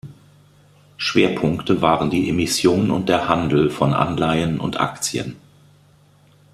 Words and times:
Schwerpunkte 0.97 1.83
waren 1.83 2.09
die 2.09 2.27
Emission 2.27 2.89
und 2.89 3.07
der 3.07 3.29
Handel 3.29 3.69
von 3.69 3.93
Anleihen 3.93 4.59
und 4.59 4.79
Aktien. 4.79 5.35